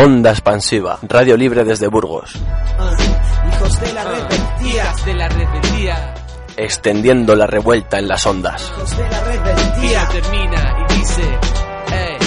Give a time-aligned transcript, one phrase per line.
[0.00, 2.32] Onda Expansiva, Radio Libre desde Burgos.
[3.52, 6.14] Hijos de la rebeldía, de la rebeldía.
[6.56, 8.70] Extendiendo la revuelta en las ondas.
[8.76, 10.08] hijos de la rebeldía.
[10.08, 11.22] termina y dice,
[11.90, 12.18] "Ey,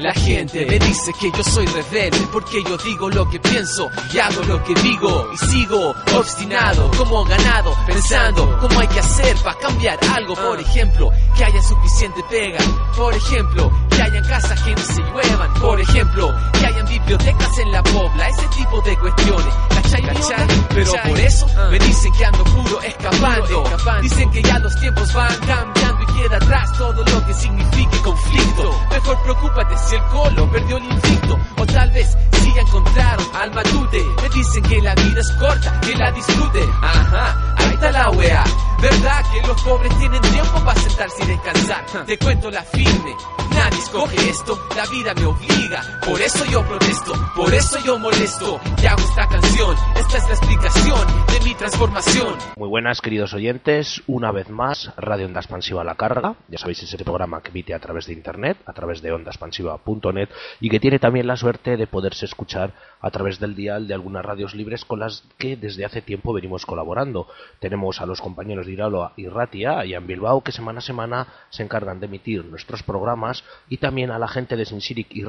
[0.00, 4.18] La gente me dice que yo soy rebelde porque yo digo lo que pienso y
[4.18, 9.58] hago lo que digo y sigo obstinado como ganado pensando cómo hay que hacer para
[9.58, 10.34] cambiar algo.
[10.34, 12.58] Por ejemplo, que haya suficiente pega.
[12.96, 13.70] Por ejemplo,
[14.00, 15.54] que hayan casas que no se lluevan.
[15.60, 18.28] Por ejemplo, que hayan bibliotecas en la pobla.
[18.28, 19.54] Ese tipo de cuestiones.
[19.68, 20.02] ¿Cachai?
[20.02, 20.46] ¿Cachai?
[20.70, 23.64] Pero por eso me dicen que ando puro escapando.
[24.00, 28.80] Dicen que ya los tiempos van cambiando y queda atrás todo lo que signifique conflicto.
[28.90, 31.38] Mejor preocúpate si el colo perdió el invicto.
[31.58, 34.02] O tal vez si ya encontraron al matute.
[34.22, 36.60] Me dicen que la vida es corta, que la disfrute.
[36.82, 38.44] Ajá, ahí está la wea.
[38.80, 42.06] ¿Verdad que los pobres tienen tiempo para sentarse y descansar?
[42.06, 43.14] Te cuento la firme.
[43.50, 45.82] Nadie escoge esto, la vida me obliga.
[46.06, 48.58] Por eso yo protesto, por eso yo molesto.
[48.82, 52.34] Y hago esta canción, esta es la explicación de mi transformación.
[52.56, 54.02] Muy buenas, queridos oyentes.
[54.06, 56.36] Una vez más, Radio Onda Expansiva a la carga.
[56.48, 60.70] Ya sabéis, ese programa que emite a través de internet, a través de ondaexpansiva.net y
[60.70, 64.54] que tiene también la suerte de poderse escuchar a través del dial de algunas radios
[64.54, 67.26] libres con las que desde hace tiempo venimos colaborando.
[67.58, 71.26] Tenemos a los compañeros de Iraloa y Ratia y en Bilbao que semana a semana
[71.50, 75.24] se encargan de emitir nuestros programas y también a la gente de Sinsiric y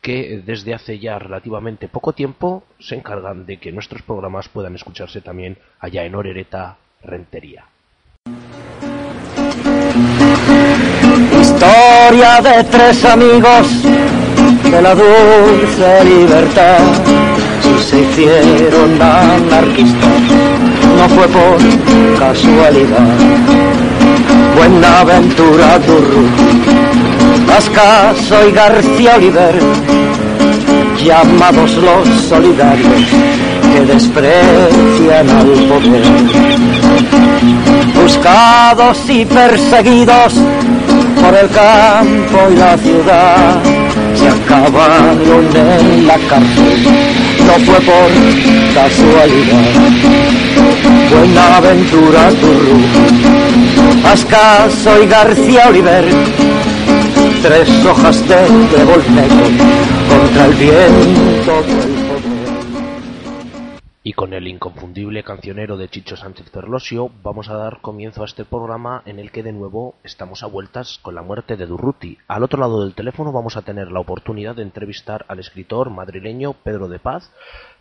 [0.00, 4.74] que eh, desde hace ya relativamente poco tiempo se encargan de que nuestros programas puedan
[4.74, 7.64] escucharse también allá en Orereta, Rentería.
[11.40, 13.82] Historia de tres amigos
[14.70, 16.78] de la dulce libertad.
[17.62, 20.49] Si se hicieron anarquistas,
[21.00, 21.58] no fue por
[22.18, 23.08] casualidad.
[24.54, 26.26] Buenaventura Durru,
[27.46, 29.58] Pascaso y García Oliver,
[31.02, 33.02] llamados los solidarios
[33.72, 36.02] que desprecian al poder
[38.02, 40.34] buscados y perseguidos
[41.22, 43.62] por el campo y la ciudad,
[44.14, 46.78] se acabaron en la cárcel,
[47.46, 48.10] no fue por
[48.74, 50.39] casualidad.
[51.10, 52.78] Buenaventura Turru,
[54.04, 56.04] Ascaso y García Oliver,
[57.42, 58.48] tres hojas de
[59.10, 59.44] negro
[60.08, 62.00] contra el viento.
[64.02, 68.46] Y con el inconfundible cancionero de Chicho Sánchez Ferlosio vamos a dar comienzo a este
[68.46, 72.16] programa en el que de nuevo estamos a vueltas con la muerte de Durruti.
[72.26, 76.54] Al otro lado del teléfono vamos a tener la oportunidad de entrevistar al escritor madrileño
[76.54, 77.30] Pedro de Paz,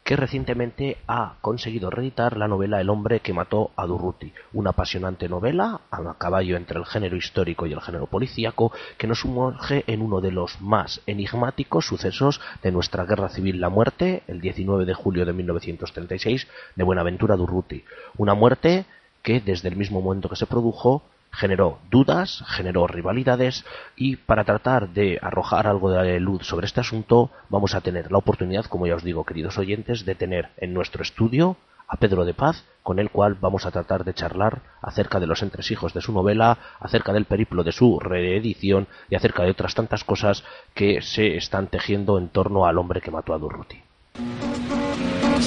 [0.04, 5.30] que recientemente ha conseguido reeditar la novela El hombre que mató a Durruti, una apasionante
[5.30, 10.02] novela a caballo entre el género histórico y el género policíaco que nos sumerge en
[10.02, 14.94] uno de los más enigmáticos sucesos de nuestra guerra civil, la muerte, el 19 de
[14.94, 17.84] julio de 1936, de Buenaventura Durruti.
[18.18, 18.86] Una muerte
[19.22, 21.04] que desde el mismo momento que se produjo
[21.40, 27.32] generó dudas, generó rivalidades y para tratar de arrojar algo de luz sobre este asunto
[27.48, 31.02] vamos a tener la oportunidad, como ya os digo, queridos oyentes, de tener en nuestro
[31.02, 31.56] estudio
[31.88, 35.42] a Pedro de Paz, con el cual vamos a tratar de charlar acerca de los
[35.42, 40.04] entresijos de su novela, acerca del periplo de su reedición y acerca de otras tantas
[40.04, 40.44] cosas
[40.76, 43.82] que se están tejiendo en torno al hombre que mató a Durruti.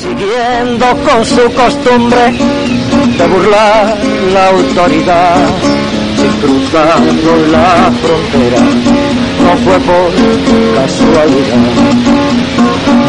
[0.02, 2.32] Siguiendo con su costumbre
[3.18, 3.96] de burlar
[4.32, 5.36] la autoridad,
[6.16, 8.62] sin cruzando la frontera,
[9.44, 10.10] no fue por
[10.74, 11.62] casualidad.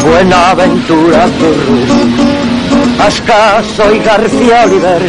[0.04, 1.80] Buenaventura Turru,
[3.04, 5.02] Ascaso y García Oliver,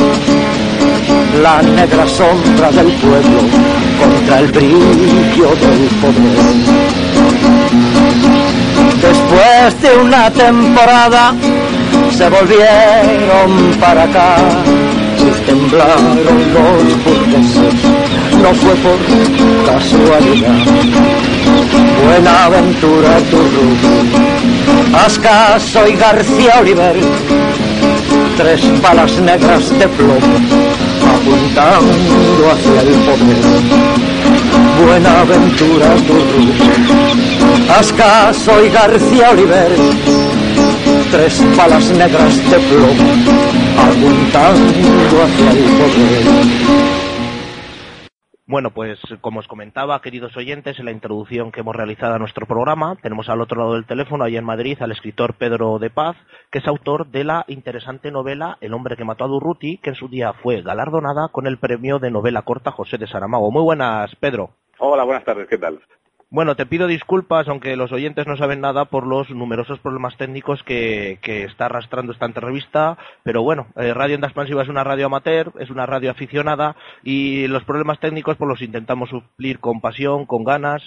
[1.43, 3.39] la negra sombra del pueblo
[4.01, 6.85] contra el brillo del poder.
[9.01, 11.33] Después de una temporada
[12.11, 14.37] se volvieron para acá
[15.45, 16.17] temblaron
[16.53, 17.73] los burgueses.
[18.41, 18.99] No fue por
[19.65, 20.55] casualidad.
[22.05, 23.69] Buenaventura Turru,
[25.05, 26.95] Ascaso y García Oliver,
[28.37, 30.37] tres balas negras de plomo
[31.15, 33.43] apuntando hacia el poder.
[34.85, 36.43] Buenaventura Turru,
[37.79, 39.71] Ascaso y García Oliver,
[41.11, 43.11] tres balas negras de plomo
[43.77, 46.85] apuntando hacia el poder.
[48.47, 52.45] Bueno, pues como os comentaba, queridos oyentes, en la introducción que hemos realizado a nuestro
[52.45, 56.15] programa, tenemos al otro lado del teléfono, allá en Madrid, al escritor Pedro de Paz,
[56.51, 59.95] que es autor de la interesante novela El hombre que mató a Durruti, que en
[59.95, 63.49] su día fue galardonada con el premio de novela corta José de Saramago.
[63.49, 64.51] Muy buenas, Pedro.
[64.77, 65.79] Hola, buenas tardes, ¿qué tal?
[66.35, 70.61] Bueno, te pido disculpas, aunque los oyentes no saben nada, por los numerosos problemas técnicos
[70.63, 75.05] que, que está arrastrando esta entrevista, pero bueno, eh, Radio Onda Expansiva es una radio
[75.05, 80.25] amateur, es una radio aficionada, y los problemas técnicos pues los intentamos suplir con pasión,
[80.25, 80.83] con ganas.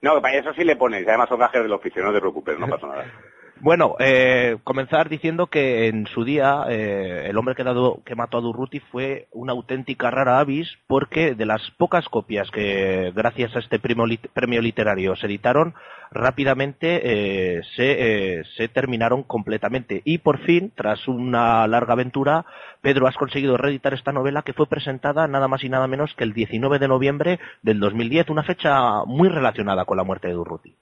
[0.00, 2.66] No, para eso sí le pones, además son gajes del oficio, no te preocupes, no
[2.66, 3.04] pasa nada.
[3.60, 8.78] Bueno, eh, comenzar diciendo que en su día eh, el hombre que, mató a Durruti
[8.78, 14.04] fue una auténtica rara avis porque de las pocas copias que gracias a este premio,
[14.32, 15.74] premio literario se editaron,
[16.12, 20.02] rápidamente eh, se, se terminaron completamente.
[20.04, 22.46] Y por fin, tras una larga aventura,
[22.80, 26.22] Pedro, has conseguido reeditar esta novela que fue presentada nada más y nada menos que
[26.22, 30.76] el 19 de noviembre del 2010, una fecha muy relacionada con la muerte de Durruti.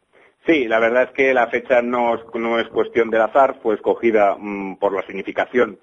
[0.46, 3.74] Sí, la verdad es que la fecha no es, no es cuestión del azar, fue
[3.74, 5.80] escogida mm, por la significación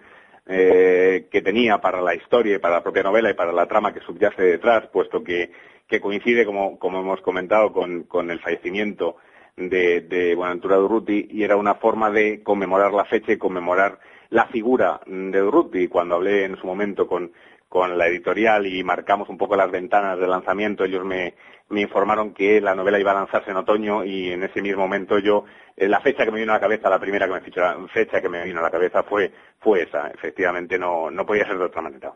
[0.48, 3.94] eh, que tenía para la historia y para la propia novela y para la trama
[3.94, 5.52] que subyace detrás, puesto que,
[5.86, 9.18] que coincide, como, como hemos comentado, con, con el fallecimiento
[9.58, 14.00] de, de Buenaventura Durruti y era una forma de conmemorar la fecha y conmemorar
[14.30, 15.90] la figura de Durruti.
[15.90, 17.34] Cuando hablé en su momento con,
[17.74, 21.34] con la editorial y marcamos un poco las ventanas de lanzamiento, ellos me,
[21.72, 25.46] informaron que la novela iba a lanzarse en otoño y en ese mismo momento yo,
[25.76, 28.22] eh, la fecha que me vino a la cabeza, la primera que me fichó, fecha
[28.22, 30.10] que me vino a la cabeza fue, fue esa.
[30.10, 32.14] Efectivamente no, no podía ser de otra manera.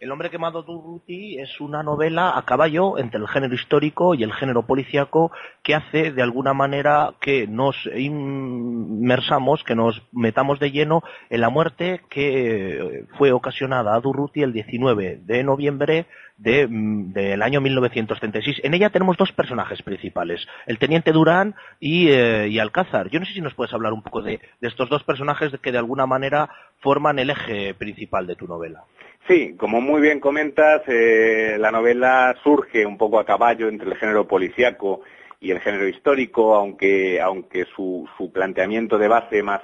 [0.00, 4.32] El hombre quemado Durruti es una novela a caballo entre el género histórico y el
[4.32, 5.30] género policíaco
[5.62, 11.50] que hace de alguna manera que nos inmersamos, que nos metamos de lleno en la
[11.50, 16.06] muerte que fue ocasionada a Durruti el 19 de noviembre
[16.40, 18.60] de, mm, del año 1936.
[18.64, 23.10] En ella tenemos dos personajes principales, el teniente Durán y, eh, y Alcázar.
[23.10, 25.72] Yo no sé si nos puedes hablar un poco de, de estos dos personajes que
[25.72, 26.48] de alguna manera
[26.80, 28.84] forman el eje principal de tu novela.
[29.28, 33.96] Sí, como muy bien comentas, eh, la novela surge un poco a caballo entre el
[33.96, 35.02] género policíaco
[35.40, 39.60] y el género histórico, aunque, aunque su, su planteamiento de base más,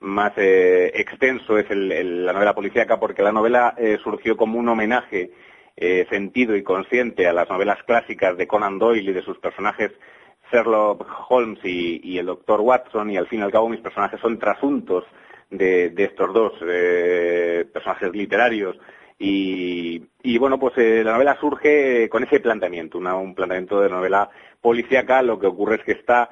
[0.00, 5.30] más eh, extenso es el- la novela policíaca, porque la novela surgió como un homenaje
[5.80, 9.92] eh, sentido y consciente a las novelas clásicas de Conan Doyle y de sus personajes
[10.50, 14.40] Sherlock Holmes y, el doctor Watson, y al fin y al cabo mis personajes son
[14.40, 15.04] trasuntos
[15.50, 18.76] de, estos dos eh, personajes literarios.
[19.20, 20.00] Y,
[20.38, 24.30] bueno, pues eh, la novela surge con ese planteamiento, un planteamiento de novela
[24.60, 25.22] policíaca.
[25.22, 26.30] Lo que ocurre es que está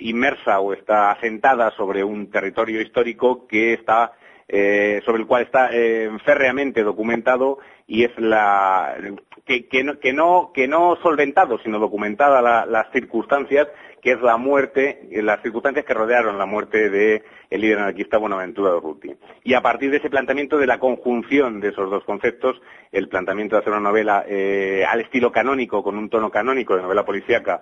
[0.00, 4.14] inmersa o está asentada sobre un territorio histórico que está
[4.48, 8.96] eh, sobre el cual está eh, férreamente documentado y es la
[9.44, 13.68] que, no, que no solventado sino documentada la- las circunstancias
[14.00, 18.16] que es la muerte eh, las circunstancias que rodearon la muerte de el líder anarquista
[18.18, 19.10] Buenaventura Durruti
[19.44, 22.60] y a partir de ese planteamiento de la conjunción de esos dos conceptos
[22.92, 26.82] el planteamiento de hacer una novela eh, al estilo canónico con un tono canónico de
[26.82, 27.60] novela policíaca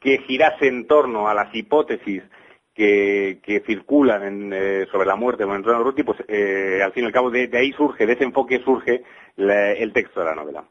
[0.00, 2.22] que girase en torno a las hipótesis
[2.80, 7.12] que, circulan eh, sobre la muerte de Buenaventura Durruti, pues eh, al fin y al
[7.12, 9.02] cabo de, ahí surge, de ese enfoque surge
[9.36, 10.64] el texto de la novela.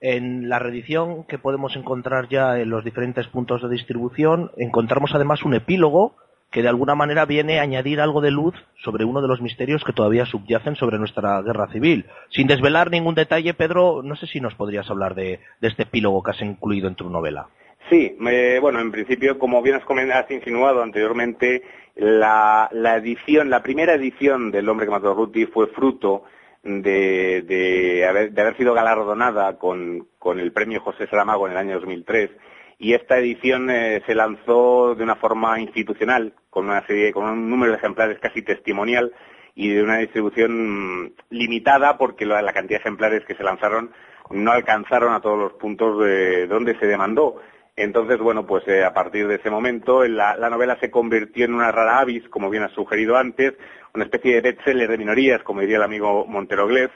[0.00, 5.42] En la reedición que podemos encontrar ya en los diferentes puntos de distribución, encontramos además
[5.42, 6.16] un epílogo
[6.50, 9.84] que de alguna manera viene a añadir algo de luz sobre uno de los misterios
[9.84, 12.06] que todavía subyacen sobre nuestra guerra civil.
[12.30, 16.22] Sin desvelar ningún detalle, Pedro, no sé si nos podrías hablar de, de este epílogo
[16.22, 17.48] que has incluido en tu novela.
[17.88, 18.16] Sí,
[18.60, 19.80] bueno, en principio, como bien
[20.12, 21.62] has, insinuado anteriormente,
[21.94, 26.24] la, la edición, la primera edición del Hombre que mató a Ruti fue fruto
[26.62, 32.30] de, haber, de haber sido galardonada con, el premio José Saramago en el año 2003
[32.78, 37.48] y esta edición eh, se lanzó de una forma institucional con una serie, con un
[37.48, 39.12] número de ejemplares casi testimonial
[39.54, 43.90] y de una distribución limitada porque la, la cantidad de ejemplares que se lanzaron
[44.30, 47.40] no alcanzaron a todos los puntos de donde se demandó.
[47.78, 51.54] Entonces, bueno, pues eh, a partir de ese momento la, la novela se convirtió en
[51.54, 53.54] una rara avis, como bien has sugerido antes,
[53.94, 56.90] una especie de bestseller de minorías, como diría el amigo Montero Glez,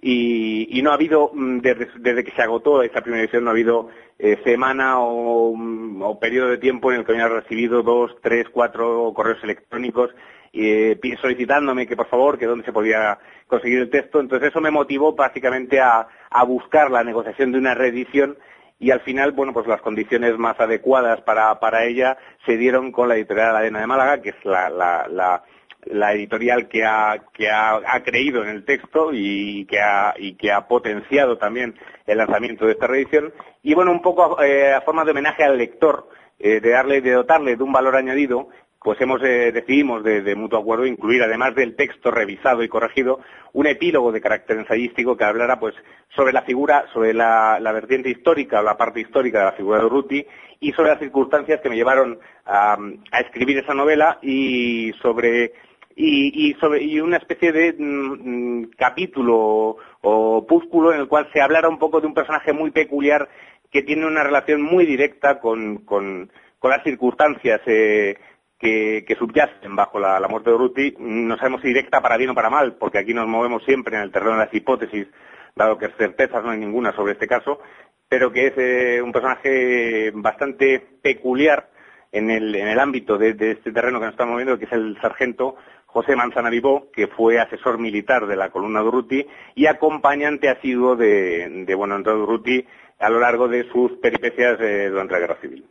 [0.00, 3.88] y, no ha habido, mm, desde, que se agotó esta primera edición, no ha habido
[4.16, 8.46] eh, semana o, mm, o periodo de tiempo en el que haya recibido dos, tres,
[8.52, 10.10] cuatro correos electrónicos
[10.52, 13.18] eh, solicitándome que por favor, que dónde se podía
[13.48, 14.20] conseguir el texto.
[14.20, 18.38] Entonces eso me motivó básicamente a, a buscar la negociación de una reedición
[18.80, 22.16] y al final, bueno, pues las condiciones más adecuadas para, para ella
[22.46, 27.24] se dieron con la editorial Arena de Málaga, que es la, la, editorial que, ha,
[27.32, 31.74] que ha, ha creído en el texto y que ha, y que ha potenciado también
[32.06, 33.32] el lanzamiento de esta reedición.
[33.62, 36.08] Y bueno, un poco eh, a forma de homenaje al lector,
[36.38, 38.48] eh, de darle, de dotarle de un valor añadido,
[38.88, 43.20] pues hemos eh, decidimos de, mutuo acuerdo incluir, además del texto revisado y corregido,
[43.52, 45.74] un epílogo de carácter ensayístico que hablara pues
[46.16, 50.26] sobre la figura, sobre la, vertiente histórica, la parte histórica de la figura de Urruti
[50.60, 52.78] y sobre las circunstancias que me llevaron a,
[53.20, 55.52] escribir esa novela y sobre
[55.94, 61.68] y, sobre, y una especie de mm, capítulo o púsculo en el cual se hablara
[61.68, 63.28] un poco de un personaje muy peculiar
[63.70, 68.16] que tiene una relación muy directa con, con, con las circunstancias eh,
[68.58, 70.94] que, que, subyacen bajo la, muerte de Urruti.
[70.98, 74.02] No sabemos si directa para bien o para mal, porque aquí nos movemos siempre en
[74.02, 75.06] el terreno de las hipótesis,
[75.54, 77.60] dado que certezas no hay ninguna sobre este caso,
[78.08, 81.68] pero que es eh, un personaje bastante peculiar
[82.10, 84.98] en el, en el ámbito de, este terreno que nos estamos moviendo, que es el
[85.00, 90.48] sargento José Manzana Vivó, que fue asesor militar de la columna de Urruti y acompañante
[90.48, 92.64] asiduo de, de bueno, Urruti
[92.98, 95.64] a lo largo de sus peripecias eh, durante la guerra civil.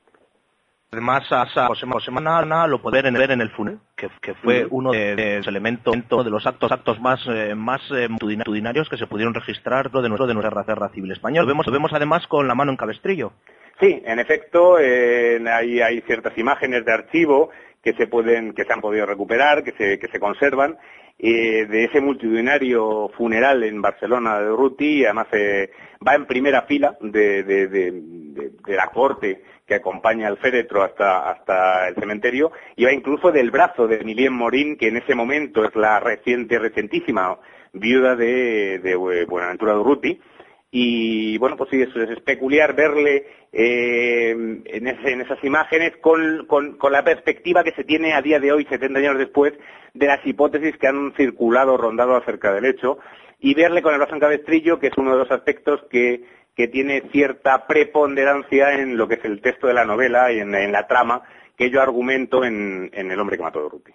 [0.91, 5.15] Además, a, José, José lo poder ver en el funeral, que, que fue uno de,
[5.15, 9.33] de, los elementos de los actos actos más eh, más eh, multitudinarios que se pudieron
[9.33, 11.41] registrar de nuestro de nuestra guerra civil española.
[11.41, 13.33] Lo vemos, lo vemos además con la mano en cabestrillo.
[13.79, 17.49] Sí, en efecto, eh, hay, hay ciertas imágenes de archivo
[17.83, 20.77] que se pueden, que se han podido recuperar, que se, que se conservan,
[21.19, 25.71] eh, de ese multitudinario funeral en Barcelona de Urruti, además eh,
[26.05, 27.91] va en primera fila de, de, de,
[28.37, 33.51] de, la corte que acompaña al féretro hasta, hasta el cementerio, y va incluso del
[33.51, 37.37] brazo de Emilien Morín, que en ese momento es la reciente, recientísima
[37.73, 40.21] viuda de, de Buenaventura de Urruti,
[40.69, 44.31] y bueno, pues sí, eso es, peculiar verle eh,
[44.65, 44.87] en,
[45.21, 48.99] esas imágenes con, con, con, la perspectiva que se tiene a día de hoy, 70
[48.99, 49.53] años después,
[49.93, 52.99] de las hipótesis que han circulado, rondado acerca del hecho,
[53.39, 56.23] y verle con el brazo en cabestrillo, que es uno de los aspectos que,
[56.57, 60.55] que tiene cierta preponderancia en lo que es el texto de la novela y en,
[60.55, 61.21] en la trama
[61.55, 63.91] que yo argumento en, en El hombre que mató a Durruti.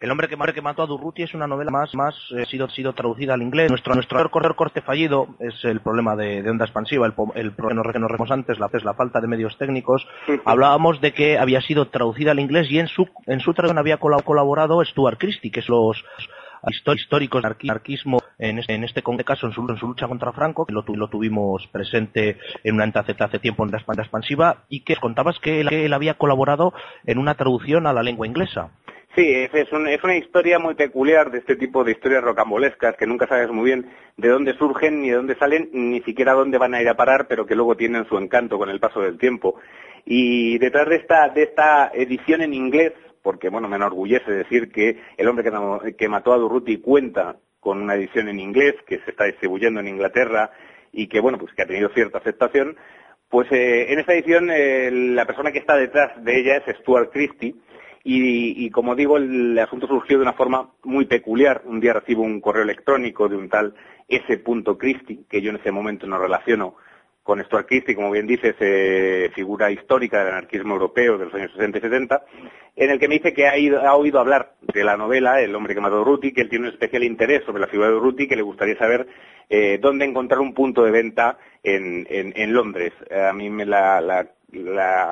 [0.00, 2.92] El hombre que, que mató a Durruti es una novela más, más eh, sido, sido
[2.92, 3.68] traducida al inglés.
[3.68, 7.82] Nuestro, nuestro correr corte fallido es el problema de, de onda expansiva, el, el problema
[7.92, 10.06] que nos remos antes, la, es la falta de medios técnicos.
[10.44, 13.98] Hablábamos de que había sido traducida al inglés y en su, en su traducción había
[13.98, 16.02] colaborado Stuart Christie, que es los
[16.94, 21.08] históricos del anarquismo en este, en este caso en su, lucha contra Franco, que lo,
[21.08, 25.92] tuvimos presente en una hace, hace tiempo en la expansiva, y que contabas que él,
[25.92, 26.72] había colaborado
[27.04, 28.70] en una traducción a la lengua inglesa.
[29.16, 33.50] Sí, es, una historia muy peculiar de este tipo de historias rocambolescas que nunca sabes
[33.50, 36.88] muy bien de dónde surgen, ni de dónde salen, ni siquiera dónde van a ir
[36.88, 39.56] a parar, pero que luego tienen su encanto con el paso del tiempo.
[40.04, 42.92] Y detrás de esta, de esta edición en inglés,
[43.22, 47.82] porque bueno, me enorgullece decir que el hombre que, que mató a Durruti cuenta con
[47.82, 50.50] una edición en inglés que se está distribuyendo en Inglaterra
[50.92, 52.76] y que bueno, pues que ha tenido cierta aceptación,
[53.28, 57.10] pues eh, en esta edición eh, la persona que está detrás de ella es Stuart
[57.12, 57.54] Christie,
[58.10, 61.60] y, como digo, el asunto surgió de una forma muy peculiar.
[61.66, 63.74] Un día recibo un correo electrónico de un tal
[64.08, 64.42] S.
[64.78, 66.76] Christie, que yo en ese momento no relaciono
[67.28, 71.52] con Stuart Christie, como bien dices, eh, figura histórica del anarquismo europeo de los años
[71.52, 72.22] 60 y 70,
[72.74, 75.80] en el que me dice que ha, oído hablar de la novela El hombre que
[75.82, 78.34] mató a Ruti, que él tiene un especial interés sobre la figura de Ruti, que
[78.34, 79.06] le gustaría saber
[79.50, 82.94] eh, dónde encontrar un punto de venta en, Londres.
[83.10, 84.26] a mí me la,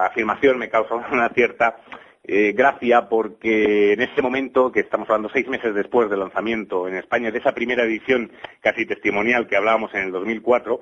[0.07, 1.77] afirmación me causa una cierta
[2.25, 6.95] eh, gracia porque en ese momento, que estamos hablando seis meses después del lanzamiento en
[6.95, 8.33] España de esa primera edición
[8.63, 10.81] casi testimonial que hablábamos en el 2004,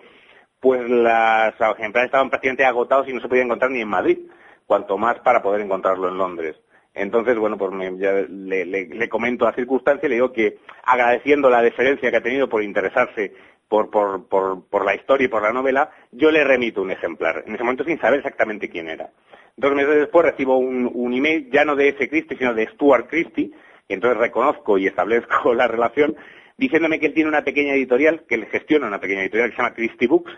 [0.64, 4.18] pues las ejemplares estaban prácticamente agotados y no se podía encontrar ni en Madrid,
[4.64, 6.56] cuanto más para poder encontrarlo en Londres.
[6.94, 12.10] Entonces, bueno, pues ya le, comento la circunstancia y le digo que agradeciendo la deferencia
[12.10, 13.34] que ha tenido por interesarse
[13.68, 17.84] por la historia y por la novela, yo le remito un ejemplar, en ese momento
[17.84, 19.10] sin saber exactamente quién era.
[19.58, 23.06] Dos meses después recibo un, un email ya no de ese Christie, sino de Stuart
[23.10, 23.50] Christie,
[23.86, 26.16] y entonces reconozco y establezco la relación,
[26.56, 29.62] diciéndome que él tiene una pequeña editorial, que él gestiona una pequeña editorial que se
[29.62, 30.32] llama Christie Books,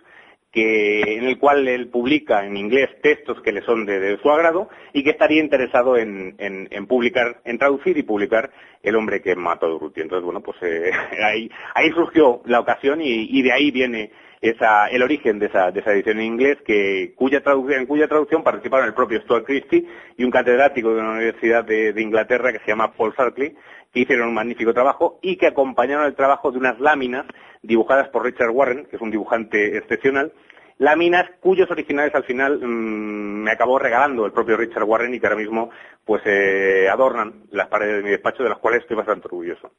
[0.51, 4.71] que, en el cual él publica en inglés textos que le son de, su agrado
[4.93, 8.51] y que estaría interesado en, en, publicar, en traducir y publicar
[8.83, 10.01] El hombre que mató a Durruti.
[10.01, 10.91] Entonces, bueno, pues eh,
[11.23, 15.81] ahí, ahí surgió la ocasión y de ahí viene esa, el origen de esa, de
[15.81, 20.25] esa edición en inglés, que, cuya en cuya traducción participaron el propio Stuart Christie y
[20.25, 23.55] un catedrático de una universidad de, Inglaterra que se llama Paul Sarkley,
[23.93, 27.27] que hicieron un magnífico trabajo y que acompañaron el trabajo de unas láminas
[27.63, 30.33] dibujadas por Richard Warren, que es un dibujante excepcional,
[30.79, 35.27] láminas cuyos originales al final mmm, me acabó regalando el propio Richard Warren y que
[35.27, 35.71] ahora mismo
[36.05, 39.73] pues eh, adornan las paredes de mi despacho, de las cuales estoy bastante orgulloso.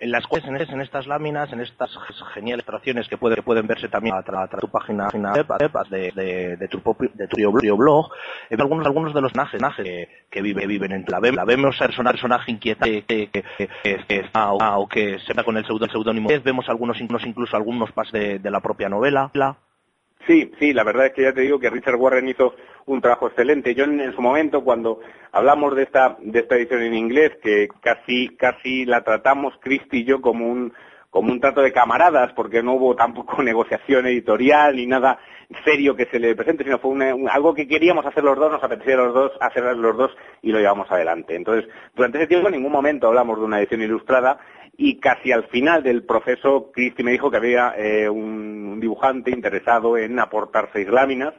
[0.00, 1.90] En las cuales en, estas láminas, en estas
[2.32, 5.46] geniales ilustraciones que, puede, que pueden verse también a través de tu página web,
[5.90, 8.10] de, tu, de blog,
[8.50, 12.14] eh, algunos, algunos de los personajes que, que vive, viven en la la vemos personaje,
[12.14, 13.68] personaje inquietante que, que, que,
[14.06, 16.28] que está o, que se da con el seudónimo.
[16.44, 19.30] Vemos algunos incluso algunos pas de, de la propia novela.
[20.26, 22.54] Sí, sí, la verdad es que ya te digo que Richard Warren hizo
[22.86, 23.74] un trabajo excelente.
[23.74, 25.00] Yo en, su momento, cuando
[25.32, 30.04] hablamos de esta, de esta edición en inglés, que casi, casi la tratamos, Christy y
[30.04, 30.72] yo, como un,
[31.10, 35.18] como un trato de camaradas, porque no hubo tampoco negociación editorial ni nada
[35.62, 36.92] serio que se le presente, sino fue
[37.30, 40.10] algo que queríamos hacer los dos, nos apetecía los dos, hacer los dos
[40.42, 41.36] y lo llevamos adelante.
[41.36, 44.38] Entonces, durante ese tiempo en ningún momento hablamos de una edición ilustrada
[44.76, 49.96] y casi al final del proceso Cristi me dijo que había eh, un dibujante interesado
[49.96, 51.34] en aportar seis láminas,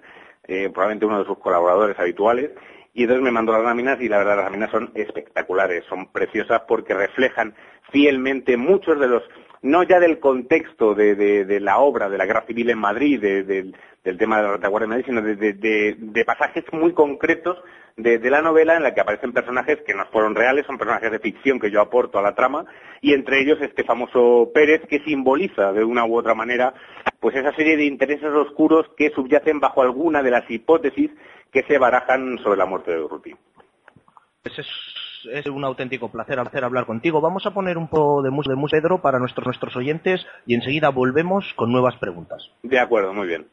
[0.47, 2.51] eh, probablemente uno de sus colaboradores habituales,
[2.93, 6.61] y entonces me mandó las láminas y la verdad las láminas son espectaculares, son preciosas
[6.67, 7.53] porque reflejan
[7.91, 9.23] fielmente muchos de los,
[9.65, 14.37] no ya del contexto de, la obra de la Guerra Civil en Madrid, del tema
[14.37, 17.57] de la retaguardia en Madrid, sino de pasajes muy concretos
[17.97, 21.19] de, la novela en la que aparecen personajes que no fueron reales, son personajes de
[21.19, 22.65] ficción que yo aporto a la trama,
[23.01, 26.73] y entre ellos este famoso Pérez que simboliza de una u otra manera
[27.19, 31.09] pues esa serie de intereses oscuros que subyacen bajo alguna de las hipótesis
[31.51, 33.33] que se barajan sobre la muerte de Urruti.
[35.47, 37.21] Un auténtico placer, hacer hablar contigo.
[37.21, 40.89] Vamos a poner un poco de música de Pedro para nuestros, nuestros oyentes y enseguida
[40.89, 42.49] volvemos con nuevas preguntas.
[42.63, 43.47] De acuerdo, muy bien.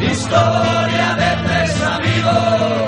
[0.00, 2.85] Historia de tres amigos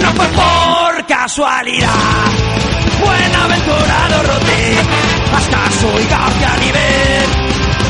[0.00, 1.88] no fue por casualidad.
[3.00, 4.76] Buenaventurado Rodé,
[5.36, 7.24] Ascaso y García Nivel,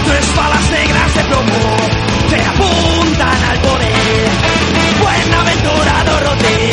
[0.07, 1.77] tres balas negras de plomo
[2.29, 4.29] que apuntan al poder.
[5.01, 6.73] Buenaventurado Rodé,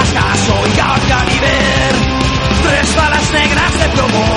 [0.00, 1.94] Ascaso y García Nivel,
[2.62, 4.35] tres balas negras de plomo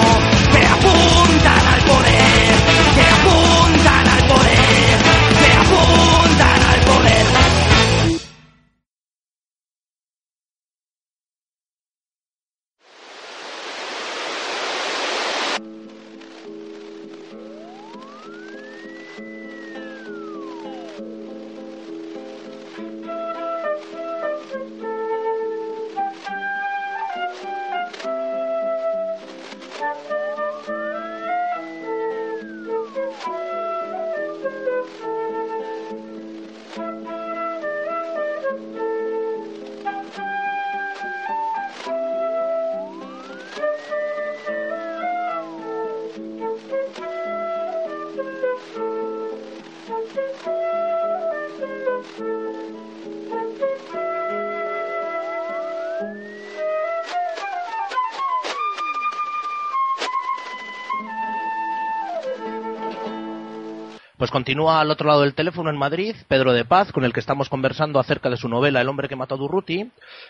[64.19, 67.21] Pues continúa al otro lado del teléfono en Madrid Pedro de Paz, con el que
[67.21, 69.89] estamos conversando acerca de su novela El hombre que mató a Durruti.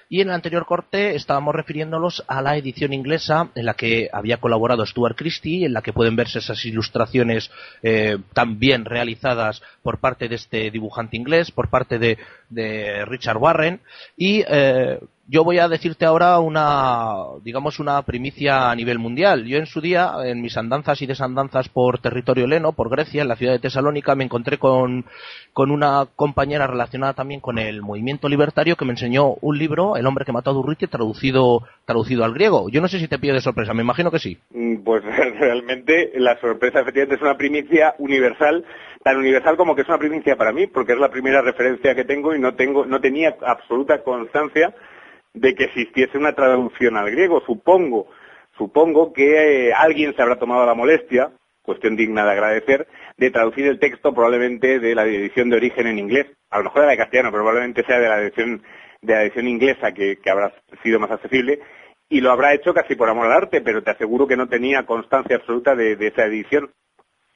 [0.10, 4.38] Y en el anterior corte estábamos refiriéndolos a la edición inglesa en la que había
[4.38, 7.50] colaborado Stuart Christie, en la que pueden verse esas ilustraciones
[7.82, 12.20] eh, tan bien realizadas por parte de este dibujante inglés, por parte de,
[12.52, 13.82] de Richard Warren.
[14.16, 15.00] Y eh,
[15.32, 17.14] yo voy a decirte ahora una,
[17.44, 19.46] digamos, una primicia a nivel mundial.
[19.46, 23.28] Yo en su día, en mis andanzas y desandanzas por territorio heleno, por Grecia, en
[23.28, 25.06] la ciudad de Tesalónica, me encontré con,
[25.54, 30.08] con una compañera relacionada también con el movimiento libertario que me enseñó un libro, El
[30.08, 32.68] hombre que mató a Durruti, traducido, al griego.
[32.70, 34.40] Yo no sé si te pide de sorpresa, me imagino que sí.
[34.50, 35.04] Mm, Pues
[35.40, 38.66] realmente la sorpresa efectivamente es una primicia universal,
[39.04, 42.06] tan universal como que es una primicia para mí, porque es la primera referencia que
[42.06, 44.74] tengo y no tengo, no tenía absoluta constancia
[45.40, 47.42] de que existiese una traducción al griego.
[47.46, 48.08] Supongo,
[48.58, 53.68] supongo que eh, alguien se habrá tomado la molestia, cuestión digna de agradecer, de traducir
[53.68, 56.28] el texto probablemente de la edición de origen en inglés.
[56.50, 58.64] A lo mejor era de castellano, pero probablemente sea de la edición,
[59.02, 61.60] de la edición inglesa que, habrá sido más accesible.
[62.10, 64.86] Y lo habrá hecho casi por amor al arte, pero te aseguro que no tenía
[64.86, 66.72] constancia absoluta de esa edición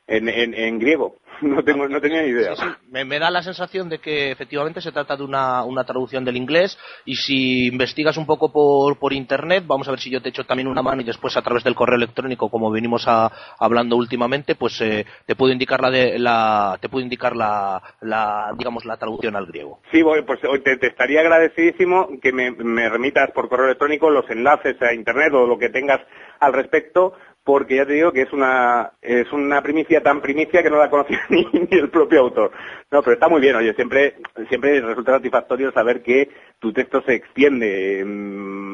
[0.08, 1.16] en, en, en griego.
[1.42, 2.56] No, tengo, no tenía ni idea.
[2.56, 2.70] Sí, sí.
[2.90, 6.38] Me, me da la sensación de que efectivamente se trata de una, una traducción del
[6.38, 10.30] inglés y si investigas un poco por, por internet, vamos a ver si yo te
[10.30, 13.98] echo también una mano y después a través del correo electrónico, como venimos a- hablando
[13.98, 18.86] últimamente, pues eh, te puedo indicar la, de, la te puedo indicar la, la digamos
[18.86, 19.82] la traducción al griego.
[19.92, 24.10] Sí, voy, pues hoy te, te estaría agradecidísimo que me, me remitas por correo electrónico
[24.10, 26.00] los enlaces a internet o lo que tengas
[26.40, 30.70] al respecto, porque ya te digo que es una es una primicia tan primicia que
[30.70, 32.52] no la conocía ni, ni el propio autor.
[32.92, 34.16] No, pero está muy bien, oye, siempre
[34.50, 36.30] siempre resulta satisfactorio saber que
[36.60, 38.10] tu texto se extiende mm,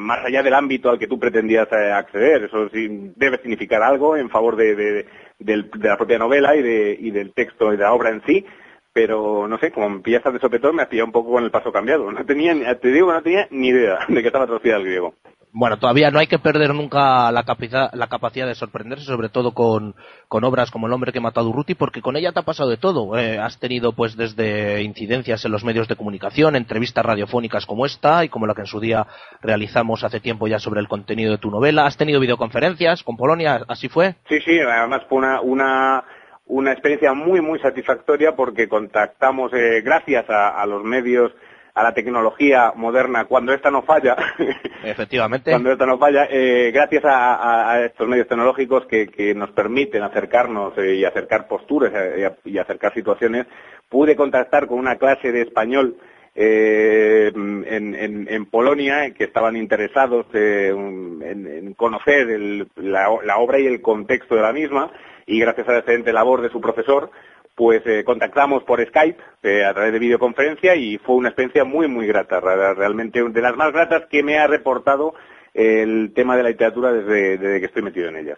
[0.05, 2.43] más allá del ámbito al que tú pretendías eh, acceder.
[2.43, 5.05] Eso sí debe significar algo en favor de, de-
[5.39, 8.45] de la propia novela y, de, y del texto y de la obra en sí
[8.91, 12.11] pero no sé, como me de sopetón, me has un poco con el paso cambiado.
[12.11, 15.13] No tenía, te digo no tenía ni idea de que estaba traducida al griego.
[15.51, 19.95] Bueno, todavía no hay que perder nunca la, capacidad de sorprenderse, sobre todo con,
[20.29, 22.77] obras como El hombre que mató a Durruti, porque con ella te ha pasado de
[22.77, 23.17] todo.
[23.17, 28.23] Eh, has tenido pues desde incidencias en los medios de comunicación, entrevistas radiofónicas como esta
[28.23, 29.07] y como la que en su día
[29.41, 31.87] realizamos hace tiempo ya sobre el contenido de tu novela.
[31.87, 34.15] Has tenido videoconferencias con Polonia, así fue.
[34.27, 36.03] Sí, sí, además fue una,
[36.45, 41.31] una, experiencia muy, muy satisfactoria porque contactamos, eh, gracias a los medios,
[41.73, 44.15] a la tecnología moderna, cuando esta no falla,
[44.83, 45.51] Efectivamente.
[45.51, 49.51] cuando esta no falla, eh, gracias a, a- a estos medios tecnológicos que, que nos
[49.51, 53.45] permiten acercarnos eh, y acercar posturas eh, y, acercar situaciones,
[53.89, 55.95] pude contactar con una clase de español
[56.35, 63.67] en, en- en Polonia que estaban interesados en, en conocer el- la, la obra y
[63.67, 64.91] el contexto de la misma
[65.25, 67.11] y gracias a la excelente labor de su profesor
[67.59, 71.89] pues eh, contactamos por Skype eh, a través de videoconferencia y fue una experiencia muy
[71.89, 75.13] muy grata, ra- realmente de las más gratas que me ha reportado
[75.53, 78.37] el tema de la literatura desde, desde que estoy metido en ella.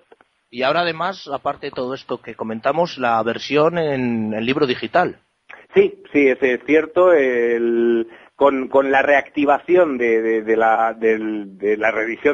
[0.49, 5.19] Y ahora además, aparte de todo esto que comentamos, la versión en, en libro digital.
[5.75, 7.13] Sí, sí, es, es cierto.
[7.13, 8.07] el-
[8.41, 11.59] con, la reactivación de, la, del-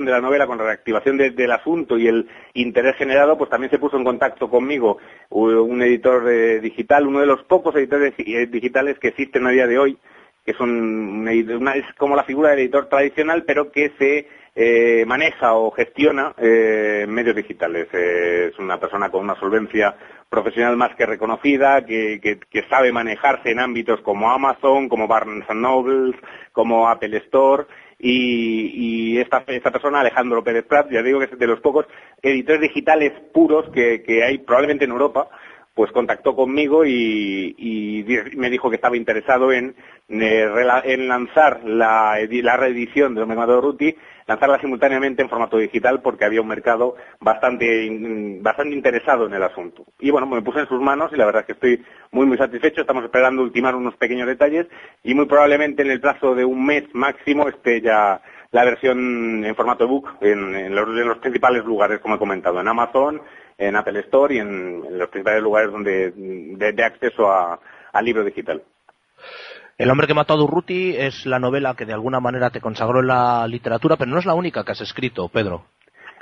[0.05, 3.69] de la novela, con la reactivación de- del asunto y el interés generado, pues también
[3.71, 4.99] se puso en contacto conmigo
[5.31, 9.67] un editor eh, digital, uno de los pocos editores eh, digitales que existen a día
[9.67, 9.97] de hoy,
[10.45, 15.03] que son un una- es como la figura del editor tradicional, pero que se eh,
[15.05, 17.89] maneja o gestiona medios digitales.
[17.93, 19.93] Es una persona con una solvencia
[20.29, 26.15] profesional más que reconocida, que, que- sabe manejarse en ámbitos como Amazon, como Barnes Noble,
[26.51, 27.65] como Apple Store,
[27.99, 31.85] y, esta, esta persona, Alejandro Pérez Prat, ya digo que es de los pocos
[32.21, 35.29] editores digitales puros que, que hay probablemente en Europa,
[35.73, 38.03] pues contactó conmigo y,
[38.35, 39.75] me dijo que estaba interesado en,
[40.09, 40.47] eh,
[40.85, 43.95] en lanzar la, la reedición de Matador Ruti,
[44.27, 47.89] lanzarla simultáneamente en formato digital porque había un mercado bastante,
[48.41, 49.85] bastante interesado en el asunto.
[49.99, 52.37] Y bueno, me puse en sus manos y la verdad es que estoy muy muy
[52.37, 52.81] satisfecho.
[52.81, 54.67] Estamos esperando ultimar unos pequeños detalles
[55.03, 59.55] y muy probablemente en el plazo de un mes máximo esté ya la versión en
[59.55, 63.21] formato ebook en, los, principales lugares, como he comentado, en Amazon,
[63.57, 67.59] en Apple Store y en, los principales lugares donde de, de acceso a,
[67.91, 68.61] al libro digital.
[69.77, 73.01] El hombre que mató a Durruti es la novela que de alguna manera te consagró
[73.01, 75.65] en la literatura, pero no es la única que has escrito, Pedro.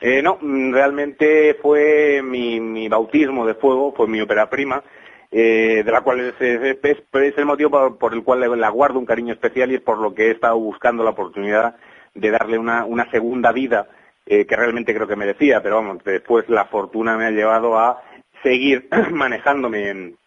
[0.02, 4.84] Eh, no, mm, realmente fue mi, bautismo de fuego, fue mi ópera prima,
[5.32, 9.72] eh, de la cual es, el motivo por, el cual la guardo un cariño especial
[9.72, 11.78] y es por lo que he estado buscando la oportunidad
[12.13, 13.88] de darle una, segunda vida
[14.26, 18.02] eh, que realmente creo que merecía, pero vamos, después la fortuna me ha llevado a
[18.44, 20.18] seguir manejándome en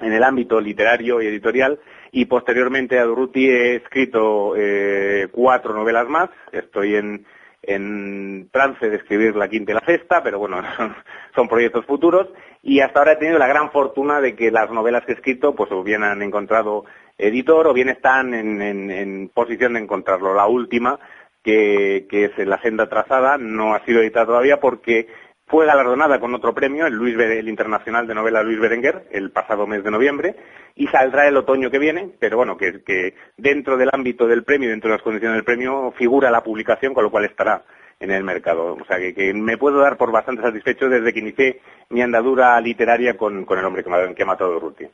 [0.00, 1.80] el ámbito literario y editorial
[2.12, 6.30] y posteriormente a Durruti he escrito eh, cuatro novelas más.
[6.52, 7.26] Estoy en,
[7.62, 10.62] en trance de escribir la quinta y la sexta, pero bueno,
[11.34, 12.28] son, proyectos futuros
[12.62, 15.54] y hasta ahora he tenido la gran fortuna de que las novelas que he escrito
[15.54, 16.84] pues o bien han encontrado
[17.18, 20.34] editor o bien están en, en, en posición de encontrarlo.
[20.34, 20.98] La última,
[21.42, 25.06] que, que es La Senda Trazada, no ha sido editada todavía porque
[25.46, 29.66] fue galardonada con otro premio, el, Luis el Internacional de Novela Luis Berenguer, el pasado
[29.66, 30.34] mes de noviembre,
[30.74, 34.90] y saldrá el otoño que viene, pero bueno, que, dentro del ámbito del premio, dentro
[34.90, 37.62] de las condiciones del premio, figura la publicación, con lo cual estará
[38.00, 38.74] en el mercado.
[38.74, 43.16] O sea, que, me puedo dar por bastante satisfecho desde que inicié mi andadura literaria
[43.16, 44.86] con, el hombre que, que ha matado Ruti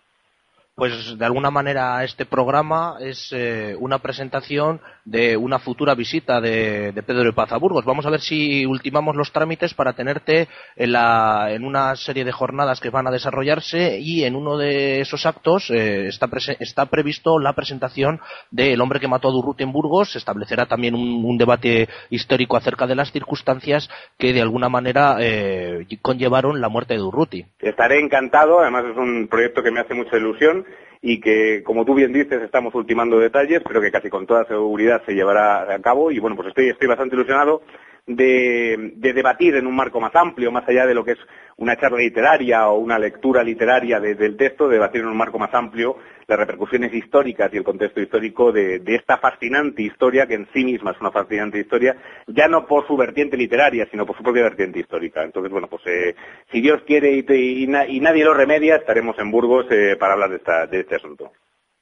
[0.74, 6.94] pues de alguna manera este programa es eh, una presentación de una futura visita de,
[7.06, 7.84] Pedro de Paz a Burgos.
[7.84, 12.88] Vamos a ver si ultimamos los trámites para tenerte en, una serie de jornadas que
[12.88, 16.28] van a desarrollarse y en uno de esos actos eh, está,
[16.60, 20.12] está, previsto la presentación de El hombre que mató a Durruti en Burgos.
[20.12, 25.16] Se establecerá también un, un, debate histórico acerca de las circunstancias que de alguna manera
[25.20, 27.44] eh, conllevaron la muerte de Durruti.
[27.58, 30.61] Estaré encantado, además es un proyecto que me hace mucha ilusión
[31.02, 35.02] y que, como tú bien dices, estamos ultimando detalles, pero que casi con toda seguridad
[35.04, 36.12] se llevará a cabo.
[36.12, 37.62] Y bueno, pues estoy, estoy bastante ilusionado
[38.06, 41.18] de, de, debatir en un marco más amplio, más allá de lo que es
[41.56, 45.38] una charla literaria o una lectura literaria de, del texto, de debatir en un marco
[45.38, 50.48] más amplio las repercusiones históricas y el contexto histórico de, esta fascinante historia, que en
[50.52, 54.22] sí misma es una fascinante historia, ya no por su vertiente literaria, sino por su
[54.22, 55.22] propia vertiente histórica.
[55.22, 56.14] Entonces, bueno, pues eh,
[56.50, 60.30] si Dios quiere y, y, y, nadie lo remedia, estaremos en Burgos eh, para hablar
[60.30, 61.32] de, esta, de este asunto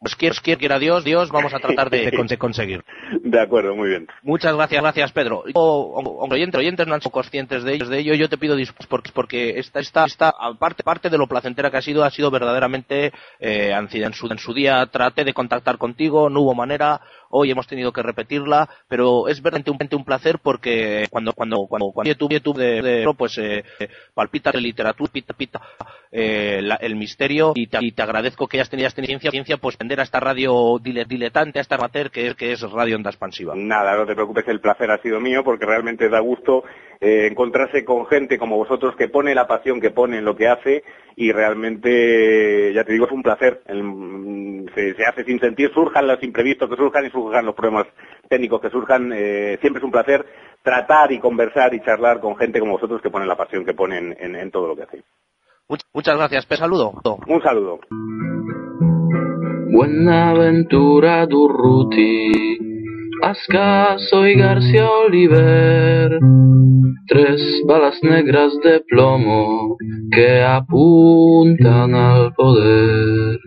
[0.00, 2.82] pues quiera, quiera Dios, Dios, vamos a tratar de, de, conseguir.
[3.22, 4.08] De acuerdo, muy bien.
[4.22, 5.44] Muchas gracias, gracias Pedro.
[5.52, 8.86] O, oyentes, oyentes no han sido conscientes de ello, de ello, yo te pido disculpas
[8.86, 12.30] porque, porque esta, esta, esta aparte, parte de lo placentera que ha sido, ha sido
[12.30, 17.50] verdaderamente, eh, en, su, en su día traté de contactar contigo, no hubo manera, hoy
[17.50, 22.32] hemos tenido que repetirla, pero es verdaderamente un, placer porque cuando, cuando, cuando, cuando YouTube,
[22.32, 23.64] YouTube de, de, pues, eh,
[24.14, 25.10] palpita literatura,
[26.12, 30.20] eh, la, el misterio y te, agradezco que hayas tenido esta ciencia, pues a esta
[30.20, 33.54] radio diletante, a esta amateur que es, que es Radio Onda Expansiva.
[33.56, 36.64] Nada, no te preocupes, el placer ha sido mío porque realmente da gusto
[37.00, 40.48] eh, encontrarse con gente como vosotros que pone la pasión que pone en lo que
[40.48, 40.82] hace
[41.16, 43.62] y realmente, ya te digo, es un placer.
[43.66, 47.86] El, se, se, hace sin sentir, surjan los imprevistos que surjan y surjan los problemas
[48.28, 49.12] técnicos que surjan.
[49.12, 50.24] Eh, siempre es un placer
[50.62, 54.16] tratar y conversar y charlar con gente como vosotros que ponen la pasión que ponen
[54.18, 55.04] en, en todo lo que hacéis.
[55.92, 56.92] Muchas gracias, Pe, saludo.
[57.28, 57.78] Un saludo.
[59.72, 62.58] Buenaventura Durruti,
[63.22, 66.18] Ascaso y García Oliver,
[67.06, 69.76] tres balas negras de plomo
[70.10, 73.38] que apuntan al poder.